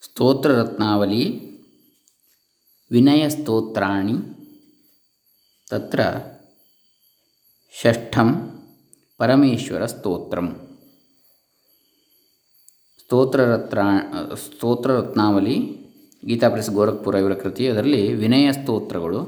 [0.00, 1.50] ಸ್ತೋತ್ರರತ್ನಾವಲಿ
[2.90, 4.12] ವಿನಯಸ್ತೋತ್ರಾಣಿ
[5.70, 6.00] ತತ್ರ
[7.82, 8.50] ಷಷ್ಠಂ
[9.18, 10.78] ಪರಮೇಶ್ವರ ಸ್ತೋತ್ರಂ.
[13.04, 13.78] ಸ್ತೋತ್ರರತ್ನ
[14.34, 15.56] ಸ್ತೋತ್ರರತ್ನಾವಲಿ
[16.26, 17.68] ಗೀತಾಪ್ರೆಸ್ ಗೋರಖ್ಪುರ ಇವರ ಕೃತಿ.
[17.68, 19.24] ಅದರಲ್ಲಿ ವಿನಯ ಸ್ತೋತ್ರಗಳು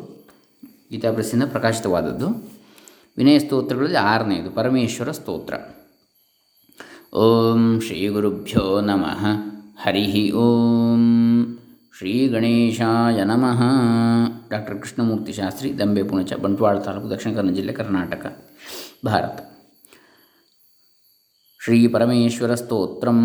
[0.90, 2.28] ಗೀತಾಪ್ರೆಸ್ಸಿಂದ ಪ್ರಕಾಶಿತವಾದದ್ದು.
[3.16, 5.54] ವಿನಯ ಸ್ತೋತ್ರಗಳಲ್ಲಿ ಆರನೆಯದು, ಪರಮೇಶ್ವರ ಸ್ತೋತ್ರ.
[7.16, 9.51] ಓಂ ಶ್ರೀ ಗುರುಭ್ಯೋ ನಮಃ.
[9.85, 10.03] ಹರಿ
[10.37, 11.03] ಓಂ
[11.93, 13.61] ಶ್ರೀ ಗಣೇಶಾಯ ನಮಃ
[14.51, 18.25] ಡಾಕ್ಟರ್ ಕೃಷ್ಣಮೂರ್ತಿ ಶಾಸ್ತ್ರಿ ದಂಬೆ ಪುಣಚ ಬಂಟ್ವಾಳ ತಾಲೂಕು ದಕ್ಷಿಣ ಕನ್ನಡ ಜಿಲ್ಲೆ ಕರ್ನಾಟಕ
[19.05, 19.39] ಭಾರತ
[21.61, 23.21] ಶ್ರೀ ಪರಮೇಶ್ವರ ಸ್ತೋತ್ರಂ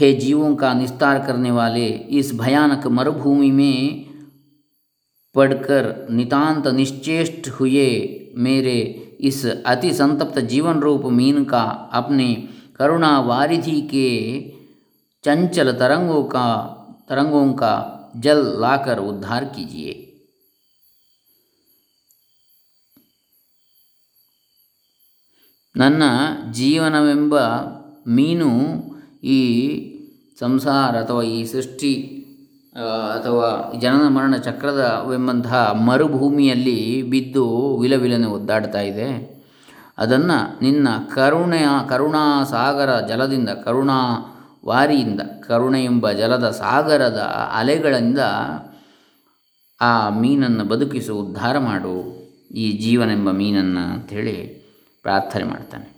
[0.00, 4.03] हे जीवों का निस्तार करने वाले इस भयानक मरुभूमि में
[5.35, 7.89] पढ़कर नितांत निश्चेष्ट हुए
[8.37, 8.79] मेरे
[9.21, 11.61] इस अति संतप्त जीवन रूप मीन का
[11.93, 12.33] अपने
[12.79, 14.09] करुणा वारिधि के
[15.23, 16.49] चंचल तरंगों का
[17.09, 17.73] तरंगों का
[18.17, 19.95] जल लाकर उद्धार कीजिए
[25.75, 26.03] ನನ್ನ
[26.51, 27.35] ಜೀವನವೆಂಬ
[28.15, 28.51] ಮೀನು
[29.31, 29.41] ಈ
[30.37, 31.91] ಸಂಸಾರ ಅಥವಾ ಈ ಸೃಷ್ಟಿ
[32.76, 39.34] ಅಥವಾ ಜನನ ಮರಣ ಚಕ್ರದ ಎಂಬಂತಹ ಮರುಭೂಮಿಯಲ್ಲಿ ಬಿದ್ದು ವಿಲವಿಲನೆ ಒದ್ದಾಡ್ತಾ ಇದೆ.
[39.98, 44.30] ಅದನ್ನು ನಿನ್ನ ಕರುಣೆಯ ಕರುಣಾ ಸಾಗರ ಜಲದಿಂದ, ಕರುಣಾ
[44.66, 47.18] ವಾರಿಯಿಂದ ಕರುಣೆ ಎಂಬ ಜಲದ ಸಾಗರದ
[47.58, 48.18] ಅಲೆಗಳಿಂದ
[49.80, 52.24] ಆ ಮೀನನ್ನು ಬದುಕಿಸು, ಉದ್ಧಾರ ಮಾಡು.
[52.54, 54.64] ಈ ಜೀವನೆಂಬ ಮೀನನ್ನು ಅಂಥೇಳಿ
[55.02, 55.93] ಪ್ರಾರ್ಥನೆ ಮಾಡ್ತಾನೆ.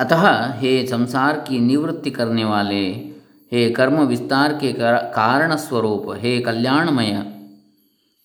[0.00, 3.10] अतः हे संसार की निवृत्ति करने वाले,
[3.52, 7.35] हे कर्म विस्तार के कारण स्वरूप, हे कल्याणमय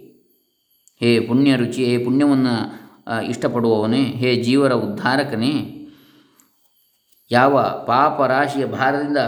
[1.00, 2.54] ಹೇ ಪುಣ್ಯ ರುಚಿ ಹೇ ಪುಣ್ಯವನ್ನು
[3.30, 5.52] ಇಷ್ಟಪಡುವವನೇ ಹೇ ಜೀವರ ಉದ್ಧಾರಕನೇ
[7.30, 7.54] ಯಾವ
[7.86, 9.20] ಪಾಪ ರಾಶಿಯ ಭಾರದಿಂದ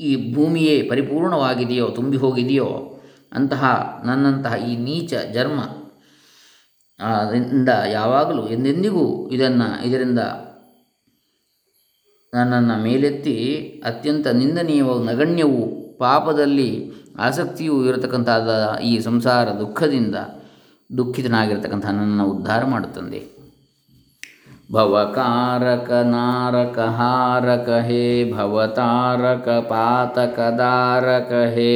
[0.00, 2.68] ಈ ಭೂಮಿಯೇ ಪರಿಪೂರ್ಣವಾಗಿದೆಯೋ ತುಂಬಿ ಹೋಗಿದೆಯೋ
[3.32, 3.62] ಅಂತಹ
[4.04, 5.60] ನನ್ನಂತಹ ಈ ನೀಚ ಜನ್ಮ
[7.52, 10.22] ಇಂದ ಯಾವಾಗಲೂ ಎಂದೆಂದಿಗೂ ಇದನ್ನು ಇದರಿಂದ
[12.33, 13.35] ನನ್ನನ್ನು ಮೇಲೆತ್ತಿ
[13.85, 15.61] ಅತ್ಯಂತ ನಿಂದನೀಯವೂ ನಗಣ್ಯವು
[15.97, 16.69] ಪಾಪದಲ್ಲಿ
[17.19, 18.49] ಆಸಕ್ತಿಯೂ ಇರತಕ್ಕಂಥಾದ
[18.83, 20.15] ಈ ಸಂಸಾರ ದುಃಖದಿಂದ
[20.89, 23.21] ದುಃಖಿತನಾಗಿರ್ತಕ್ಕಂಥ ನನ್ನನ್ನು ಉದ್ಧಾರ ಮಾಡುತ್ತಂದೆ
[24.71, 31.73] ಭವಕಾರಕ, ನಾರಕ, ಹಾರಕ ಹೇ ಭವತಾರಕ ಪಾತಕದಾರಕ ಹೇ.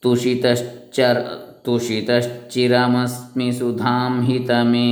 [0.02, 1.20] ತುಷಿತಶ್ಚರ್,
[1.64, 4.88] ತುಷಿತಶ್ಚಿರಮಸ್ಮಿ ಸುಧಾಂ ಹಿತ ಮೇ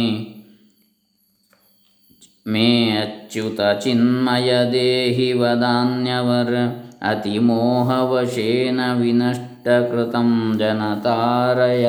[2.46, 6.56] ಮೇ ಅಚ್ಯುತ ಚಿನ್ಮಯ ದೇಹಿ ವದಾನ್ಯವರ್
[7.02, 10.14] ಅತಿಮೋಹವಶೇನ ವಿನಷ್ಟಕೃತ
[10.58, 11.86] ಜನತಾರಯ.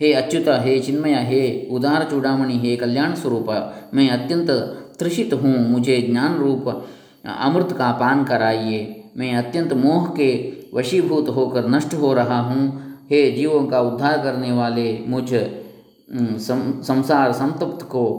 [0.00, 4.50] हे अच्युत हे चिन्मय हे उदार चूड़ामणि हे कल्याण स्वरूप मैं अत्यंत
[4.98, 6.86] त्रसित हूँ मुझे ज्ञान रूप
[7.26, 13.30] अमृत का पान कराइए। मैं अत्यंत मोह के वशीभूत होकर नष्ट हो रहा हूँ। हे
[13.30, 18.10] जीवों का उद्धार करने वाले मुझ सं, संसार संतप्त को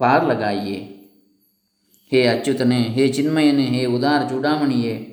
[0.00, 1.04] पार लगाइए।
[2.12, 5.11] हे अच्युत ने हे चिन्मय ने हे उदार चूड़ामणिये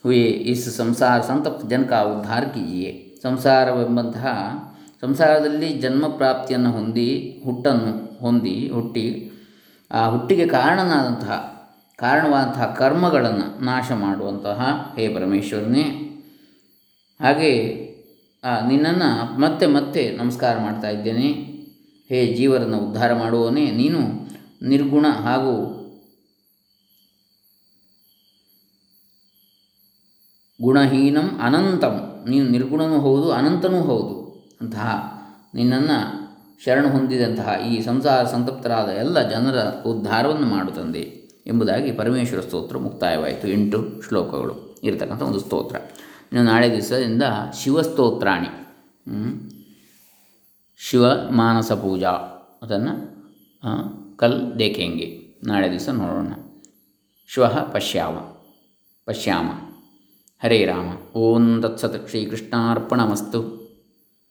[0.05, 2.91] हुए इस ಸಂಸಾರ ಸಂತಪ್ತ ಜನ का ಉದ್ಧಾರ कीजिए
[3.23, 4.27] ಸಂಸಾರವೆಂಬಂತಹ
[5.03, 7.09] ಸಂಸಾರದಲ್ಲಿ ಜನ್ಮ ಪ್ರಾಪ್ತಿಯನ್ನು ಹೊಂದಿ
[7.45, 9.07] ಹುಟ್ಟನ್ನು ಹೊಂದಿ ಹುಟ್ಟಿ
[9.91, 11.39] ಆ ಹುಟ್ಟಿಗೆ ಕಾರಣನಾದಂತಹ
[11.99, 14.61] ಕಾರಣವಾದಂತಹ ಕರ್ಮಗಳನ್ನು ನಾಶ ಮಾಡುವಂತಹ
[14.97, 15.85] ಹೇ ಪರಮೇಶ್ವರನೇ
[17.21, 17.53] ಹಾಗೆ
[18.69, 21.29] ನಿನ್ನನ್ನು ಮತ್ತೆ ಮತ್ತೆ ನಮಸ್ಕಾರ ಮಾಡ್ತಾ ಇದ್ದೇನೆ
[22.10, 24.00] ಹೇ ಜೀವರನ್ನು ಉದ್ಧಾರ ಮಾಡುವವನೇ ನೀನು
[24.68, 25.80] ನಿರ್ಗುಣ ಹಾಗೂ
[30.62, 32.26] ಗುಣಹೀನಂ ಅನಂತಂ.
[32.30, 34.46] ನೀನು ನಿರ್ಗುಣನೂ ಹೌದು, ಅನಂತನೂ ಹೌದು.
[34.62, 35.14] ಅಂತಹ
[35.56, 36.30] ನಿನ್ನನ್ನು
[36.64, 43.48] ಶರಣ ಹೊಂದಿದಂತಹ ಈ ಸಂಸಾರ ಸಂತಪ್ತರಾದ ಎಲ್ಲ ಜನರ ಉದ್ಧಾರವನ್ನು ಮಾಡುತ್ತಂದೆ ಎಂಬುದಾಗಿ ಪರಮೇಶ್ವರ ಸ್ತೋತ್ರ ಮುಕ್ತಾಯವಾಯಿತು.
[43.48, 44.80] ಎಂಟು ಶ್ಲೋಕಗಳು.
[44.84, 45.76] ಇರತಕ್ಕಂಥ ಒಂದು ಸ್ತೋತ್ರ.
[46.32, 47.24] ಇನ್ನು ನಾಳೆ ದಿವಸದಿಂದ
[47.64, 48.48] ಶಿವಸ್ತೋತ್ರಾಣಿ.
[50.82, 52.10] ಶಿವ ಮಾನಸ ಪೂಜಾ.
[52.62, 53.20] ಅದನ್ನು
[54.18, 55.40] ಕಲ್ ದೇಖೆಂಗೆ.
[55.44, 56.34] ನಾಳೆ ದಿವಸ ನೋಡೋಣ.
[57.28, 58.16] ಶ್ವ ಪಶ್ಯಾಮ.
[59.06, 59.46] ಪಶ್ಯಾಮ.
[60.44, 61.14] ಹರೇ ರಾಮ.
[61.16, 63.59] ಓಂ ತತ್ಸತ್ ಶ್ರೀಕೃಷ್ಣಾರ್ಪಣಮಸ್ತು.